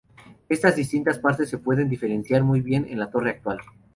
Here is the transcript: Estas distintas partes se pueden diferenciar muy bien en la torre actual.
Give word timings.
Estas 0.49 0.75
distintas 0.77 1.19
partes 1.19 1.47
se 1.47 1.59
pueden 1.59 1.87
diferenciar 1.87 2.41
muy 2.43 2.61
bien 2.61 2.87
en 2.89 2.97
la 2.97 3.11
torre 3.11 3.29
actual. 3.29 3.59